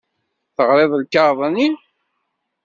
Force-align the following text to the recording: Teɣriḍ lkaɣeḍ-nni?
Teɣriḍ 0.55 0.91
lkaɣeḍ-nni? 1.01 1.69